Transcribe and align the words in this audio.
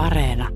Areena. 0.00 0.48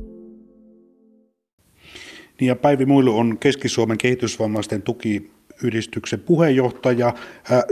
Niin 2.40 2.48
ja 2.48 2.56
Päivi 2.56 2.86
Muilu 2.86 3.18
on 3.18 3.38
Keski-Suomen 3.38 3.98
kehitysvammaisten 3.98 4.82
tukiyhdistyksen 4.82 6.20
puheenjohtaja. 6.20 7.14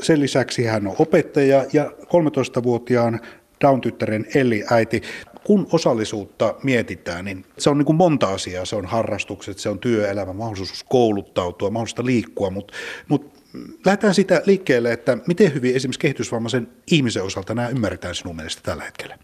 Sen 0.02 0.20
lisäksi 0.20 0.64
hän 0.64 0.86
on 0.86 0.96
opettaja 0.98 1.64
ja 1.72 1.84
13-vuotiaan 2.04 3.20
Down-tyttären 3.60 4.26
Elli 4.34 4.64
äiti. 4.70 5.02
Kun 5.44 5.66
osallisuutta 5.72 6.54
mietitään, 6.62 7.24
niin 7.24 7.44
se 7.58 7.70
on 7.70 7.78
niin 7.78 7.86
kuin 7.86 7.96
monta 7.96 8.28
asiaa. 8.28 8.64
Se 8.64 8.76
on 8.76 8.86
harrastukset, 8.86 9.58
se 9.58 9.68
on 9.68 9.78
työelämä, 9.78 10.32
mahdollisuus 10.32 10.84
kouluttautua, 10.84 11.70
mahdollista 11.70 12.04
liikkua, 12.04 12.50
mutta, 12.50 12.74
mutta 13.08 13.40
lähdetään 13.86 14.14
siitä 14.14 14.42
liikkeelle, 14.46 14.92
että 14.92 15.18
miten 15.26 15.54
hyvin 15.54 15.76
esimerkiksi 15.76 16.00
kehitysvammaisen 16.00 16.68
ihmisen 16.90 17.22
osalta 17.22 17.54
nämä 17.54 17.68
ymmärretään 17.68 18.14
sinun 18.14 18.36
mielestä 18.36 18.62
tällä 18.64 18.84
hetkellä? 18.84 19.18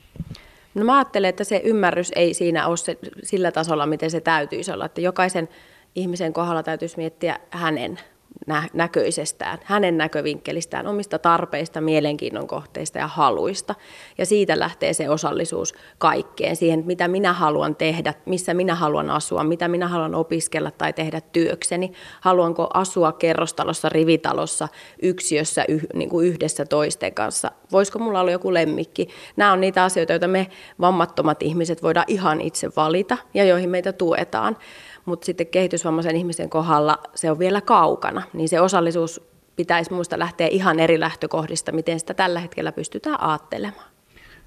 No 0.74 0.84
mä 0.84 0.96
ajattelen, 0.96 1.28
että 1.28 1.44
se 1.44 1.60
ymmärrys 1.64 2.12
ei 2.16 2.34
siinä 2.34 2.66
ole 2.66 2.76
se, 2.76 2.98
sillä 3.22 3.52
tasolla, 3.52 3.86
miten 3.86 4.10
se 4.10 4.20
täytyisi 4.20 4.72
olla, 4.72 4.86
että 4.86 5.00
jokaisen 5.00 5.48
ihmisen 5.94 6.32
kohdalla 6.32 6.62
täytyisi 6.62 6.96
miettiä 6.96 7.38
hänen 7.50 7.98
näköisestään, 8.72 9.58
hänen 9.64 9.98
näkövinkkelistään, 9.98 10.86
omista 10.86 11.18
tarpeista, 11.18 11.80
mielenkiinnon 11.80 12.46
kohteista 12.46 12.98
ja 12.98 13.06
haluista. 13.06 13.74
Ja 14.18 14.26
siitä 14.26 14.58
lähtee 14.58 14.92
se 14.92 15.08
osallisuus 15.10 15.74
kaikkeen, 15.98 16.56
siihen, 16.56 16.82
mitä 16.86 17.08
minä 17.08 17.32
haluan 17.32 17.76
tehdä, 17.76 18.14
missä 18.26 18.54
minä 18.54 18.74
haluan 18.74 19.10
asua, 19.10 19.44
mitä 19.44 19.68
minä 19.68 19.88
haluan 19.88 20.14
opiskella 20.14 20.70
tai 20.70 20.92
tehdä 20.92 21.20
työkseni. 21.20 21.92
Haluanko 22.20 22.68
asua 22.74 23.12
kerrostalossa, 23.12 23.88
rivitalossa, 23.88 24.68
yksiössä 25.02 25.64
yh, 25.68 25.86
niin 25.94 26.08
kuin 26.08 26.26
yhdessä 26.26 26.64
toisten 26.64 27.14
kanssa. 27.14 27.50
Voisiko 27.72 27.98
mulla 27.98 28.20
olla 28.20 28.30
joku 28.30 28.54
lemmikki? 28.54 29.08
Nämä 29.36 29.52
on 29.52 29.60
niitä 29.60 29.84
asioita, 29.84 30.12
joita 30.12 30.28
me 30.28 30.46
vammattomat 30.80 31.42
ihmiset 31.42 31.82
voidaan 31.82 32.06
ihan 32.08 32.40
itse 32.40 32.68
valita 32.76 33.16
ja 33.34 33.44
joihin 33.44 33.70
meitä 33.70 33.92
tuetaan 33.92 34.56
mutta 35.04 35.26
sitten 35.26 35.46
kehitysvammaisen 35.46 36.16
ihmisen 36.16 36.50
kohdalla 36.50 36.98
se 37.14 37.30
on 37.30 37.38
vielä 37.38 37.60
kaukana, 37.60 38.22
niin 38.32 38.48
se 38.48 38.60
osallisuus 38.60 39.20
pitäisi 39.56 39.92
muista 39.92 40.18
lähteä 40.18 40.46
ihan 40.46 40.80
eri 40.80 41.00
lähtökohdista, 41.00 41.72
miten 41.72 42.00
sitä 42.00 42.14
tällä 42.14 42.40
hetkellä 42.40 42.72
pystytään 42.72 43.20
ajattelemaan. 43.20 43.92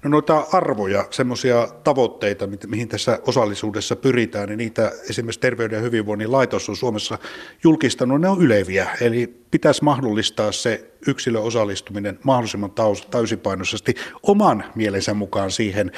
No 0.04 0.10
noita 0.10 0.46
arvoja, 0.52 1.04
semmoisia 1.10 1.68
tavoitteita, 1.84 2.48
mihin 2.66 2.88
tässä 2.88 3.18
osallisuudessa 3.26 3.96
pyritään, 3.96 4.48
niin 4.48 4.58
niitä 4.58 4.92
esimerkiksi 5.10 5.40
Terveyden 5.40 5.76
ja 5.76 5.82
hyvinvoinnin 5.82 6.32
laitos 6.32 6.68
on 6.68 6.76
Suomessa 6.76 7.18
julkistanut, 7.64 8.20
ne 8.20 8.28
on 8.28 8.42
yleviä. 8.42 8.90
Eli 9.00 9.26
pitäisi 9.50 9.84
mahdollistaa 9.84 10.52
se 10.52 10.90
yksilön 11.08 11.42
osallistuminen 11.42 12.18
mahdollisimman 12.22 12.72
täysipainoisesti 13.10 13.94
oman 14.22 14.64
mielensä 14.74 15.14
mukaan 15.14 15.50
siihen 15.50 15.92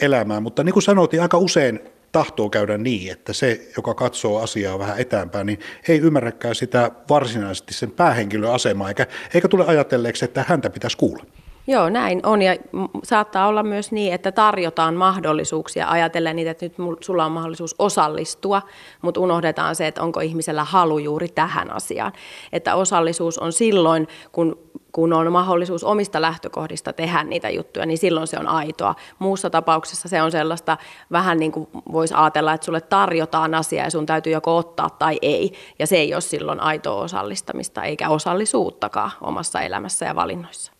elämään. 0.00 0.42
Mutta 0.42 0.64
niin 0.64 0.72
kuin 0.72 0.82
sanoitin, 0.82 1.22
aika 1.22 1.38
usein 1.38 1.80
tahtoo 2.16 2.50
käydä 2.50 2.78
niin, 2.78 3.12
että 3.12 3.32
se, 3.32 3.60
joka 3.76 3.94
katsoo 3.94 4.42
asiaa 4.42 4.78
vähän 4.78 4.98
etäämpää, 4.98 5.44
niin 5.44 5.58
ei 5.88 5.98
ymmärräkään 5.98 6.54
sitä 6.54 6.90
varsinaisesti 7.10 7.74
sen 7.74 7.90
päähenkilön 7.90 8.52
asemaa, 8.52 8.88
eikä, 8.88 9.06
eikä 9.34 9.48
tule 9.48 9.64
ajatelleeksi, 9.66 10.24
että 10.24 10.44
häntä 10.48 10.70
pitäisi 10.70 10.96
kuulla. 10.96 11.24
Joo, 11.66 11.88
näin 11.88 12.20
on 12.26 12.42
ja 12.42 12.56
saattaa 13.04 13.48
olla 13.48 13.62
myös 13.62 13.92
niin, 13.92 14.12
että 14.12 14.32
tarjotaan 14.32 14.94
mahdollisuuksia 14.94 15.90
ajatellen 15.90 16.36
niitä, 16.36 16.50
että 16.50 16.64
nyt 16.64 16.74
sulla 17.00 17.24
on 17.24 17.32
mahdollisuus 17.32 17.74
osallistua, 17.78 18.62
mutta 19.02 19.20
unohdetaan 19.20 19.76
se, 19.76 19.86
että 19.86 20.02
onko 20.02 20.20
ihmisellä 20.20 20.64
halu 20.64 20.98
juuri 20.98 21.28
tähän 21.28 21.72
asiaan. 21.72 22.12
Että 22.52 22.74
osallisuus 22.74 23.38
on 23.38 23.52
silloin, 23.52 24.08
kun 24.32 24.58
kun 24.96 25.12
on 25.12 25.32
mahdollisuus 25.32 25.84
omista 25.84 26.20
lähtökohdista 26.20 26.92
tehdä 26.92 27.24
niitä 27.24 27.50
juttuja, 27.50 27.86
niin 27.86 27.98
silloin 27.98 28.26
se 28.26 28.38
on 28.38 28.46
aitoa. 28.46 28.94
Muussa 29.18 29.50
tapauksessa 29.50 30.08
se 30.08 30.22
on 30.22 30.30
sellaista, 30.30 30.76
vähän 31.12 31.38
niin 31.38 31.52
kuin 31.52 31.68
voisi 31.92 32.14
ajatella, 32.14 32.52
että 32.52 32.64
sulle 32.64 32.80
tarjotaan 32.80 33.54
asia 33.54 33.84
ja 33.84 33.90
sun 33.90 34.06
täytyy 34.06 34.32
joko 34.32 34.56
ottaa 34.56 34.90
tai 34.90 35.18
ei. 35.22 35.52
Ja 35.78 35.86
se 35.86 35.96
ei 35.96 36.14
ole 36.14 36.20
silloin 36.20 36.60
aitoa 36.60 37.02
osallistamista 37.02 37.84
eikä 37.84 38.08
osallisuuttakaan 38.08 39.10
omassa 39.20 39.60
elämässä 39.60 40.06
ja 40.06 40.14
valinnoissa. 40.14 40.72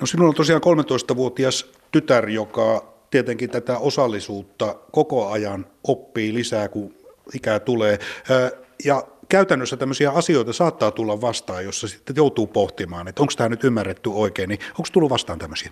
No 0.00 0.06
sinulla 0.06 0.28
on 0.28 0.34
tosiaan 0.34 0.62
13-vuotias 0.62 1.72
tytär, 1.92 2.28
joka 2.28 2.84
tietenkin 3.10 3.50
tätä 3.50 3.78
osallisuutta 3.78 4.74
koko 4.92 5.30
ajan 5.30 5.66
oppii 5.88 6.34
lisää, 6.34 6.68
kun 6.68 6.94
ikää 7.34 7.60
tulee. 7.60 7.98
Ja 8.84 9.02
käytännössä 9.30 9.76
tämmöisiä 9.76 10.10
asioita 10.10 10.52
saattaa 10.52 10.90
tulla 10.90 11.20
vastaan, 11.20 11.64
jossa 11.64 11.88
sitten 11.88 12.16
joutuu 12.16 12.46
pohtimaan, 12.46 13.08
että 13.08 13.22
onko 13.22 13.32
tämä 13.36 13.48
nyt 13.48 13.64
ymmärretty 13.64 14.10
oikein, 14.12 14.48
niin 14.48 14.60
onko 14.70 14.88
tullut 14.92 15.10
vastaan 15.10 15.38
tämmöisiä? 15.38 15.70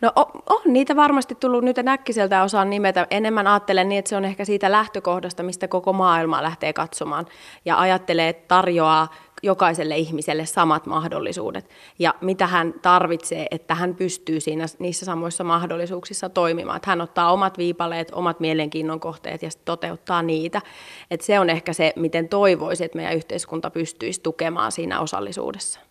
No 0.00 0.12
on 0.46 0.60
niitä 0.64 0.96
varmasti 0.96 1.34
tullut 1.34 1.64
nyt 1.64 1.76
näkkiseltä 1.76 2.42
osaan 2.42 2.70
nimetä. 2.70 3.06
Enemmän 3.10 3.46
ajattelen 3.46 3.88
niin, 3.88 3.98
että 3.98 4.08
se 4.08 4.16
on 4.16 4.24
ehkä 4.24 4.44
siitä 4.44 4.72
lähtökohdasta, 4.72 5.42
mistä 5.42 5.68
koko 5.68 5.92
maailma 5.92 6.42
lähtee 6.42 6.72
katsomaan. 6.72 7.26
Ja 7.64 7.78
ajattelee, 7.78 8.28
että 8.28 8.48
tarjoaa 8.48 9.08
jokaiselle 9.42 9.96
ihmiselle 9.96 10.46
samat 10.46 10.86
mahdollisuudet 10.86 11.70
ja 11.98 12.14
mitä 12.20 12.46
hän 12.46 12.74
tarvitsee, 12.82 13.46
että 13.50 13.74
hän 13.74 13.94
pystyy 13.94 14.40
siinä, 14.40 14.66
niissä 14.78 15.04
samoissa 15.04 15.44
mahdollisuuksissa 15.44 16.28
toimimaan. 16.28 16.76
Että 16.76 16.90
hän 16.90 17.00
ottaa 17.00 17.32
omat 17.32 17.58
viipaleet, 17.58 18.08
omat 18.14 18.40
mielenkiinnon 18.40 19.00
kohteet 19.00 19.42
ja 19.42 19.50
toteuttaa 19.64 20.22
niitä. 20.22 20.62
Että 21.10 21.26
se 21.26 21.40
on 21.40 21.50
ehkä 21.50 21.72
se, 21.72 21.92
miten 21.96 22.28
toivoisi, 22.28 22.84
että 22.84 22.96
meidän 22.98 23.16
yhteiskunta 23.16 23.70
pystyisi 23.70 24.20
tukemaan 24.22 24.72
siinä 24.72 25.00
osallisuudessa. 25.00 25.85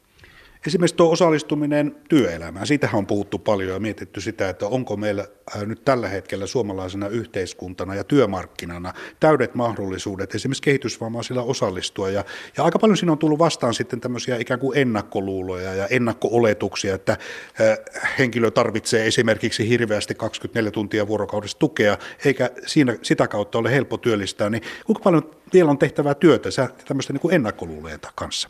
Esimerkiksi 0.68 0.96
tuo 0.96 1.12
osallistuminen 1.12 1.96
työelämään, 2.10 2.68
siitähän 2.68 2.98
on 2.98 3.08
puhuttu 3.08 3.40
paljon 3.40 3.74
ja 3.74 3.80
mietitty 3.80 4.22
sitä, 4.22 4.50
että 4.50 4.68
onko 4.68 4.98
meillä 4.98 5.28
äh, 5.56 5.66
nyt 5.66 5.86
tällä 5.86 6.10
hetkellä 6.10 6.48
suomalaisena 6.48 7.08
yhteiskuntana 7.08 7.96
ja 7.96 8.04
työmarkkinana 8.04 8.94
täydet 9.20 9.56
mahdollisuudet 9.56 10.36
esimerkiksi 10.36 10.64
kehitysvammaisilla 10.64 11.42
osallistua. 11.42 12.10
Ja, 12.10 12.26
ja 12.58 12.64
aika 12.64 12.80
paljon 12.80 12.98
siinä 12.98 13.12
on 13.12 13.18
tullut 13.18 13.40
vastaan 13.40 13.74
sitten 13.74 14.02
tämmöisiä 14.02 14.38
ikään 14.38 14.60
kuin 14.60 14.78
ennakkoluuloja 14.78 15.74
ja 15.74 15.88
ennakko-oletuksia, 15.88 16.96
että 16.96 17.12
äh, 17.12 17.78
henkilö 18.20 18.52
tarvitsee 18.52 19.08
esimerkiksi 19.08 19.70
hirveästi 19.70 20.16
24 20.16 20.72
tuntia 20.72 21.08
vuorokaudessa 21.08 21.60
tukea, 21.60 21.98
eikä 22.26 22.50
siinä, 22.66 22.96
sitä 23.02 23.28
kautta 23.28 23.58
ole 23.58 23.72
helppo 23.72 23.98
työllistää. 23.98 24.50
Niin 24.50 24.64
kuinka 24.86 25.04
paljon 25.04 25.32
vielä 25.54 25.72
on 25.72 25.78
tehtävää 25.78 26.14
työtä 26.14 26.50
tämmöisten 26.88 27.20
niin 27.24 27.34
ennakkoluulojen 27.34 28.00
kanssa? 28.16 28.50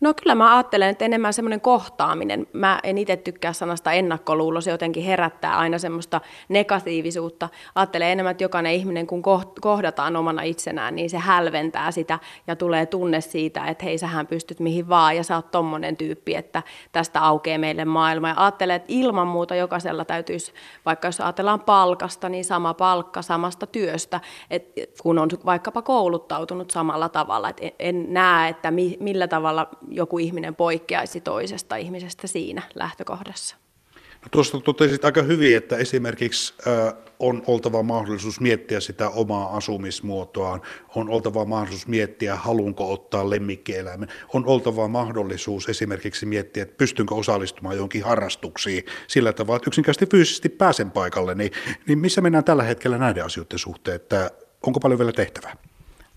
No 0.00 0.14
kyllä 0.14 0.34
mä 0.34 0.56
ajattelen, 0.56 0.88
että 0.88 1.04
enemmän 1.04 1.32
semmoinen 1.32 1.60
kohtaaminen. 1.60 2.46
Mä 2.52 2.80
en 2.82 2.98
itse 2.98 3.16
tykkää 3.16 3.52
sanasta 3.52 3.92
ennakkoluulo, 3.92 4.60
se 4.60 4.70
jotenkin 4.70 5.04
herättää 5.04 5.58
aina 5.58 5.78
semmoista 5.78 6.20
negatiivisuutta. 6.48 7.48
Ajattelen 7.74 8.08
enemmän, 8.08 8.30
että 8.30 8.44
jokainen 8.44 8.72
ihminen 8.72 9.06
kun 9.06 9.22
kohdataan 9.60 10.16
omana 10.16 10.42
itsenään, 10.42 10.94
niin 10.94 11.10
se 11.10 11.18
hälventää 11.18 11.90
sitä 11.90 12.18
ja 12.46 12.56
tulee 12.56 12.86
tunne 12.86 13.20
siitä, 13.20 13.66
että 13.66 13.84
hei 13.84 13.98
sähän 13.98 14.26
pystyt 14.26 14.60
mihin 14.60 14.88
vaan 14.88 15.16
ja 15.16 15.24
sä 15.24 15.36
oot 15.36 15.50
tommonen 15.50 15.96
tyyppi, 15.96 16.34
että 16.34 16.62
tästä 16.92 17.20
aukeaa 17.20 17.58
meille 17.58 17.84
maailma. 17.84 18.28
Ja 18.28 18.34
ajattelen, 18.36 18.76
että 18.76 18.92
ilman 18.92 19.28
muuta 19.28 19.54
jokaisella 19.54 20.04
täytyisi, 20.04 20.52
vaikka 20.86 21.08
jos 21.08 21.20
ajatellaan 21.20 21.60
palkasta, 21.60 22.28
niin 22.28 22.44
sama 22.44 22.74
palkka 22.74 23.22
samasta 23.22 23.66
työstä, 23.66 24.20
että 24.50 24.80
kun 25.02 25.18
on 25.18 25.28
vaikkapa 25.44 25.82
kouluttautunut 25.82 26.70
samalla 26.70 27.08
tavalla. 27.08 27.48
Että 27.48 27.70
en 27.78 28.06
näe, 28.12 28.48
että 28.48 28.72
millä 29.00 29.28
tavalla 29.28 29.68
joku 29.90 30.18
ihminen 30.18 30.54
poikkeaisi 30.54 31.20
toisesta 31.20 31.76
ihmisestä 31.76 32.26
siinä 32.26 32.62
lähtökohdassa. 32.74 33.56
No 34.22 34.28
tuosta 34.30 34.60
totesit 34.60 35.04
aika 35.04 35.22
hyvin, 35.22 35.56
että 35.56 35.76
esimerkiksi 35.76 36.54
on 37.18 37.42
oltava 37.46 37.82
mahdollisuus 37.82 38.40
miettiä 38.40 38.80
sitä 38.80 39.08
omaa 39.08 39.56
asumismuotoaan, 39.56 40.60
on 40.94 41.08
oltava 41.08 41.44
mahdollisuus 41.44 41.86
miettiä, 41.86 42.36
haluanko 42.36 42.92
ottaa 42.92 43.30
lemmikkieläimen, 43.30 44.08
on 44.34 44.46
oltava 44.46 44.88
mahdollisuus 44.88 45.68
esimerkiksi 45.68 46.26
miettiä, 46.26 46.62
että 46.62 46.74
pystynkö 46.76 47.14
osallistumaan 47.14 47.76
johonkin 47.76 48.04
harrastuksiin 48.04 48.84
sillä 49.06 49.32
tavalla, 49.32 49.56
että 49.56 49.68
yksinkertaisesti 49.68 50.16
fyysisesti 50.16 50.48
pääsen 50.48 50.90
paikalle, 50.90 51.34
niin, 51.34 51.50
niin 51.86 51.98
missä 51.98 52.20
mennään 52.20 52.44
tällä 52.44 52.62
hetkellä 52.62 52.98
näiden 52.98 53.24
asioiden 53.24 53.58
suhteen, 53.58 53.96
että 53.96 54.30
onko 54.66 54.80
paljon 54.80 54.98
vielä 54.98 55.12
tehtävää? 55.12 55.56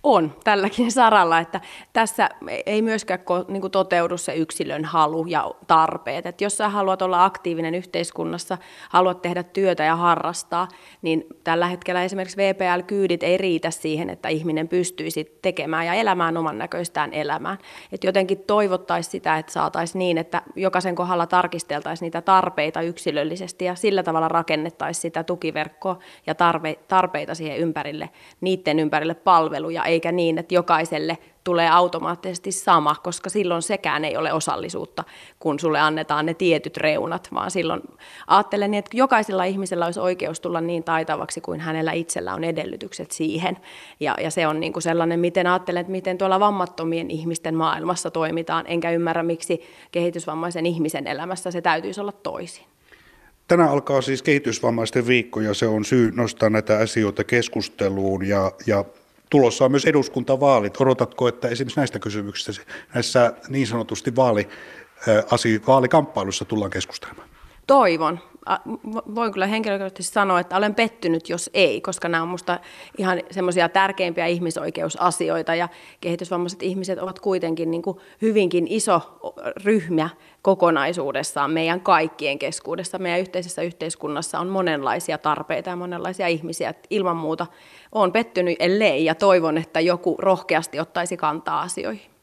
On 0.03 0.35
tälläkin 0.43 0.91
saralla, 1.01 1.39
että 1.39 1.61
tässä 1.93 2.29
ei 2.65 2.81
myöskään 2.81 3.19
niin 3.47 3.71
toteudu 3.71 4.17
se 4.17 4.35
yksilön 4.35 4.85
halu 4.85 5.25
ja 5.27 5.51
tarpeet. 5.67 6.25
Että 6.25 6.43
jos 6.43 6.57
sä 6.57 6.69
haluat 6.69 7.01
olla 7.01 7.25
aktiivinen 7.25 7.75
yhteiskunnassa, 7.75 8.57
haluat 8.89 9.21
tehdä 9.21 9.43
työtä 9.43 9.83
ja 9.83 9.95
harrastaa, 9.95 10.67
niin 11.01 11.25
tällä 11.43 11.67
hetkellä 11.67 12.03
esimerkiksi 12.03 12.37
VPL-kyydit 12.37 13.23
ei 13.23 13.37
riitä 13.37 13.71
siihen, 13.71 14.09
että 14.09 14.29
ihminen 14.29 14.67
pystyisi 14.67 15.39
tekemään 15.41 15.85
ja 15.85 15.93
elämään 15.93 16.37
oman 16.37 16.57
näköistään 16.57 17.13
elämään. 17.13 17.57
Et 17.91 18.03
jotenkin 18.03 18.43
toivottaisiin 18.47 19.11
sitä, 19.11 19.37
että 19.37 19.51
saataisiin 19.51 19.99
niin, 19.99 20.17
että 20.17 20.41
jokaisen 20.55 20.95
kohdalla 20.95 21.27
tarkisteltaisiin 21.27 22.05
niitä 22.05 22.21
tarpeita 22.21 22.81
yksilöllisesti 22.81 23.65
ja 23.65 23.75
sillä 23.75 24.03
tavalla 24.03 24.27
rakennettaisiin 24.27 25.01
sitä 25.01 25.23
tukiverkkoa 25.23 25.99
ja 26.27 26.35
tarpe, 26.35 26.79
tarpeita 26.87 27.35
siihen 27.35 27.57
ympärille, 27.57 28.09
niiden 28.41 28.79
ympärille 28.79 29.13
palveluja, 29.13 29.85
eikä 29.93 30.11
niin, 30.11 30.37
että 30.37 30.55
jokaiselle 30.55 31.17
tulee 31.43 31.69
automaattisesti 31.69 32.51
sama, 32.51 32.95
koska 33.03 33.29
silloin 33.29 33.61
sekään 33.61 34.05
ei 34.05 34.17
ole 34.17 34.33
osallisuutta, 34.33 35.03
kun 35.39 35.59
sulle 35.59 35.79
annetaan 35.79 36.25
ne 36.25 36.33
tietyt 36.33 36.77
reunat, 36.77 37.27
vaan 37.33 37.51
silloin 37.51 37.81
ajattelen 38.27 38.71
niin, 38.71 38.79
että 38.79 38.97
jokaisella 38.97 39.43
ihmisellä 39.43 39.85
olisi 39.85 39.99
oikeus 39.99 40.39
tulla 40.39 40.61
niin 40.61 40.83
taitavaksi 40.83 41.41
kuin 41.41 41.59
hänellä 41.59 41.91
itsellä 41.91 42.33
on 42.33 42.43
edellytykset 42.43 43.11
siihen. 43.11 43.57
Ja, 43.99 44.15
ja 44.21 44.31
se 44.31 44.47
on 44.47 44.59
niin 44.59 44.73
kuin 44.73 44.83
sellainen, 44.83 45.19
miten 45.19 45.47
ajattelen, 45.47 45.81
että 45.81 45.91
miten 45.91 46.17
tuolla 46.17 46.39
vammattomien 46.39 47.11
ihmisten 47.11 47.55
maailmassa 47.55 48.11
toimitaan, 48.11 48.65
enkä 48.67 48.91
ymmärrä, 48.91 49.23
miksi 49.23 49.61
kehitysvammaisen 49.91 50.65
ihmisen 50.65 51.07
elämässä 51.07 51.51
se 51.51 51.61
täytyisi 51.61 52.01
olla 52.01 52.11
toisin. 52.11 52.65
Tänään 53.47 53.69
alkaa 53.69 54.01
siis 54.01 54.23
kehitysvammaisten 54.23 55.07
viikko 55.07 55.39
ja 55.39 55.53
se 55.53 55.67
on 55.67 55.85
syy 55.85 56.11
nostaa 56.15 56.49
näitä 56.49 56.77
asioita 56.77 57.23
keskusteluun 57.23 58.27
ja, 58.27 58.51
ja 58.67 58.85
tulossa 59.33 59.65
on 59.65 59.71
myös 59.71 59.85
eduskuntavaalit. 59.85 60.81
Odotatko, 60.81 61.27
että 61.27 61.47
esimerkiksi 61.47 61.79
näistä 61.79 61.99
kysymyksistä 61.99 62.63
näissä 62.93 63.33
niin 63.49 63.67
sanotusti 63.67 64.15
vaali, 64.15 64.49
asia, 65.31 65.59
vaalikamppailussa 65.67 66.45
tullaan 66.45 66.71
keskustelemaan? 66.71 67.29
Toivon. 67.67 68.19
Voin 69.15 69.33
kyllä 69.33 69.47
henkilökohtaisesti 69.47 70.13
sanoa, 70.13 70.39
että 70.39 70.57
olen 70.57 70.75
pettynyt, 70.75 71.29
jos 71.29 71.49
ei, 71.53 71.81
koska 71.81 72.09
nämä 72.09 72.23
on 72.23 72.27
minusta 72.27 72.59
ihan 72.97 73.21
semmoisia 73.31 73.69
tärkeimpiä 73.69 74.27
ihmisoikeusasioita 74.27 75.55
ja 75.55 75.69
kehitysvammaiset 76.01 76.63
ihmiset 76.63 76.99
ovat 76.99 77.19
kuitenkin 77.19 77.71
niin 77.71 77.81
kuin 77.81 77.97
hyvinkin 78.21 78.67
iso 78.69 79.01
ryhmä 79.63 80.09
kokonaisuudessaan 80.41 81.51
meidän 81.51 81.81
kaikkien 81.81 82.39
keskuudessa. 82.39 82.97
Meidän 82.97 83.19
yhteisessä 83.19 83.61
yhteiskunnassa 83.61 84.39
on 84.39 84.47
monenlaisia 84.47 85.17
tarpeita 85.17 85.69
ja 85.69 85.75
monenlaisia 85.75 86.27
ihmisiä. 86.27 86.73
Ilman 86.89 87.17
muuta 87.17 87.47
olen 87.91 88.11
pettynyt 88.11 88.55
ellei 88.59 89.05
ja 89.05 89.15
toivon, 89.15 89.57
että 89.57 89.79
joku 89.79 90.15
rohkeasti 90.19 90.79
ottaisi 90.79 91.17
kantaa 91.17 91.61
asioihin. 91.61 92.11